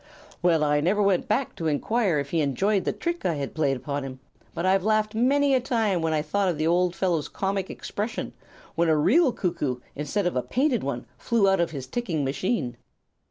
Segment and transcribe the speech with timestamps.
[0.41, 3.77] "Well, I never went back to enquire if he enjoyed the trick I had played
[3.77, 4.19] upon him,
[4.55, 8.33] but I've laughed many a time when I thought of the old fellow's comic expression
[8.73, 12.77] when a real cuckoo instead of a painted one flew out of his ticking machine."